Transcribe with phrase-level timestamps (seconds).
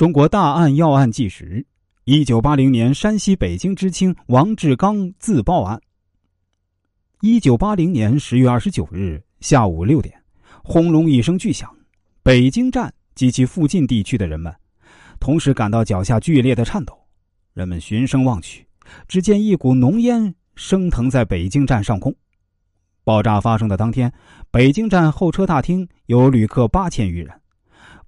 [0.00, 1.62] 中国大案要案纪实：
[2.04, 5.78] 一九八零年山西北京知青王志刚自爆案。
[7.20, 10.18] 一九八零年十月二十九日下午六点，
[10.64, 11.70] 轰隆一声巨响，
[12.22, 14.50] 北京站及其附近地区的人们
[15.18, 16.98] 同时感到脚下剧烈的颤抖。
[17.52, 18.66] 人们循声望去，
[19.06, 22.10] 只见一股浓烟升腾在北京站上空。
[23.04, 24.10] 爆炸发生的当天，
[24.50, 27.38] 北京站候车大厅有旅客八千余人。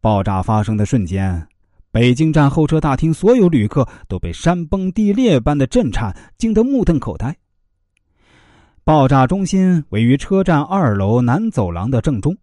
[0.00, 1.46] 爆炸发生的瞬间。
[1.92, 7.36] 北京站候车大厅所有旅客都被山崩地裂般的震颤惊得目瞪口呆。
[8.82, 12.34] 爆炸中心位于车站二楼南走廊的正中。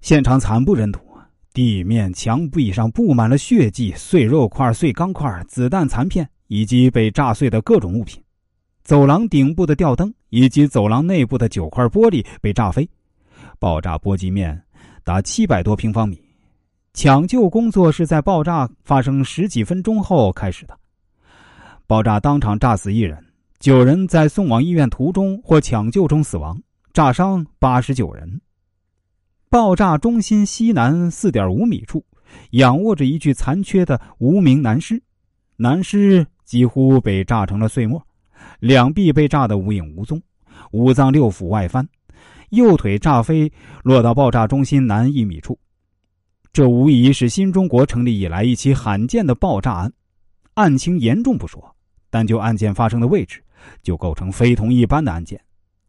[0.00, 0.98] 现场惨不忍睹，
[1.54, 8.20] 地面、墙壁上布满了血迹、碎肉块、碎钢块、子弹残片以及被炸碎的各种物品。
[8.82, 12.88] 走廊顶部的吊灯以及走廊内部的九块玻璃被炸飞，
[13.60, 14.60] 爆炸波及面
[15.04, 16.20] 达七百多平方米。
[16.96, 20.74] 抢救工作是在爆炸发生十几分钟后开始的。
[21.86, 23.22] 爆炸当场炸死一人，
[23.58, 26.58] 九人在送往医院途中或抢救中死亡，
[26.94, 28.40] 炸伤八十九人。
[29.50, 32.02] 爆炸中心西南四点五米处，
[32.52, 35.02] 仰卧着一具残缺的无名男尸，
[35.56, 38.02] 男尸几乎被炸成了碎末，
[38.58, 40.18] 两臂被炸得无影无踪，
[40.70, 41.86] 五脏六腑外翻，
[42.48, 45.58] 右腿炸飞，落到爆炸中心南一米处。
[46.56, 49.92] 这无疑是新中国成立以来一起罕见的爆炸案，
[50.54, 51.62] 案情严重不说，
[52.08, 53.44] 单就案件发生的位置，
[53.82, 55.38] 就构成非同一般的案件。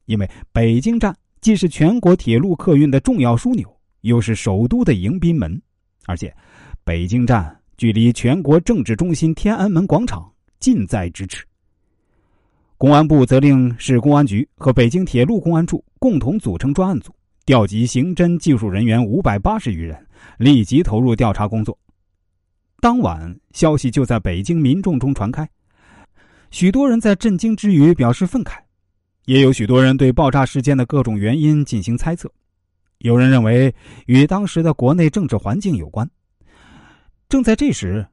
[0.08, 3.66] 因为北京站既是全国铁路客运的重要枢纽，
[4.02, 5.58] 又是首都的迎宾门，
[6.06, 6.36] 而且
[6.84, 11.46] 北京站距离全国政治中心天安门广场近在咫尺。
[12.78, 17.16] 公安部责令市公安局和北京铁路公安处共同组成专案组。
[17.48, 19.98] 调集刑侦技术人员五百八十余人，
[20.38, 21.80] 立即投入调查工作。
[22.82, 25.50] 当晚，消息就在北京民众中传开，
[26.52, 28.58] 许多人在震惊之余表示愤慨，
[29.28, 32.30] 也有许多人对爆炸事件的各种原因进行猜测。
[32.98, 33.74] 有人认为
[34.08, 36.06] 与当时的国内政治环境有关。
[37.30, 38.06] 正在这时，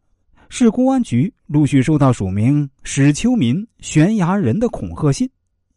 [0.48, 5.28] 市公安局陆续收到署名史秋民、悬崖人的恐吓信。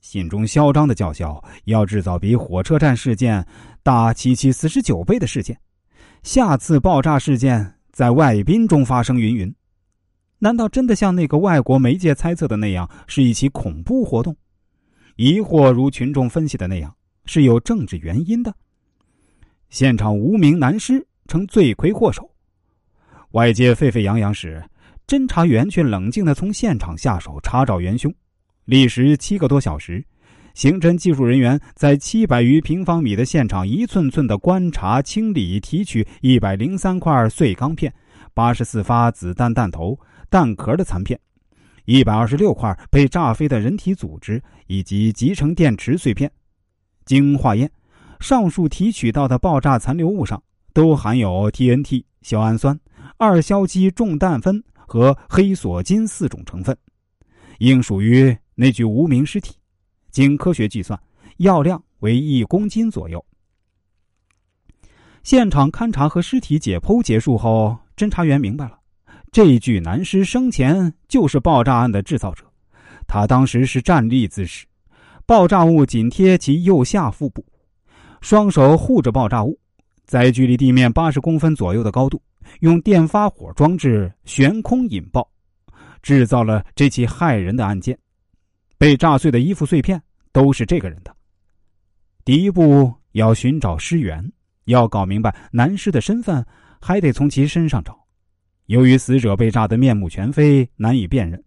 [0.08, 3.46] 信中嚣张的叫嚣，要制造比火车站事件
[3.84, 5.60] 大七七四十九倍的事件，
[6.24, 9.20] 下次爆炸事件在外宾中发生。
[9.20, 9.54] 云云，
[10.40, 14.34] 难道真的像那个外国媒介猜测的那样，是一起恐怖活动？
[15.18, 18.56] 疑惑如群众分析的那样，是有政治原因的？
[19.70, 22.32] 现场无名男尸成罪魁祸首，
[23.32, 24.64] 外界沸沸扬扬时，
[25.06, 28.10] 侦查员却冷静的从现场下手查找元凶。
[28.68, 30.04] 历时七个多小时，
[30.54, 37.94] 刑侦技术人员在七百余平方米的现场一寸寸的观察、清理、提取一百零三块碎钢片、
[38.34, 39.98] 八十四发子弹弹头、
[40.30, 41.18] 弹壳的残片、
[41.86, 46.30] 一百二十六块被炸飞的人体组织以及集成电池碎片。
[47.06, 47.72] 经化验，
[48.20, 52.78] 上述提取到的爆炸残留物上都含有 TNT、硝氨酸、
[53.16, 56.78] 二硝基重氮酚和黑索金四种成分，
[57.60, 58.38] 应属于。
[58.60, 59.56] 那具无名尸体，
[60.10, 61.00] 经科学计算，
[61.38, 63.24] 药量为一公斤左右。
[65.22, 68.80] 现场勘查和尸体解剖结束后，侦查员明白了，
[69.32, 72.44] 这具男尸生前就是爆炸案的制造者。
[73.08, 74.66] 他当时是站立姿势，
[75.28, 77.46] 爆炸物紧贴其右下腹部，
[78.22, 79.56] 双手护着爆炸物，
[80.06, 82.20] 在距离地面八十公分左右的高度，
[82.62, 85.30] 用电发火装置悬空引爆，
[86.08, 87.98] 制造了这起害人的案件。
[88.78, 90.02] 被炸碎的衣服碎片
[90.32, 91.14] 都是这个人的。
[92.24, 94.32] 第一步要寻找尸源，
[94.66, 96.46] 要搞明白男尸的身份，
[96.80, 98.00] 还得从其身上找。
[98.68, 101.44] 由于死者被炸得面目全非，难以辨认，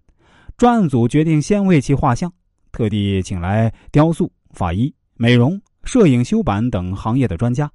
[0.59, 2.31] 专案组决定先为其画像，
[2.71, 7.71] 特地请来雕塑、法医、美容、摄影、修版等行业的专家，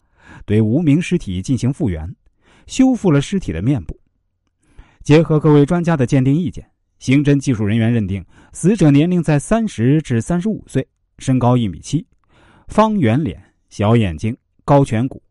[0.46, 2.16] 对无名尸体进行复原，
[2.68, 4.00] 修复了尸体的面部。
[5.04, 6.70] 结合各位专家的鉴定意见。
[7.00, 10.88] 刑侦技术人员认定，死者年龄在三十至三十五岁，
[11.20, 12.06] 身高一米七，
[12.68, 15.22] 方圆脸，小眼睛，高颧骨，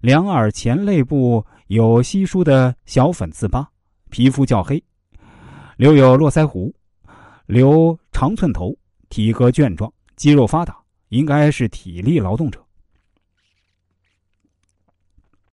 [0.00, 3.68] 两耳前肋部有稀疏的小粉刺疤，
[4.10, 4.82] 皮肤较黑，
[5.76, 6.74] 留有络腮胡，
[7.46, 8.76] 留长寸头，
[9.08, 10.76] 体格健壮，肌肉发达，
[11.08, 12.65] 应该是体力劳动者。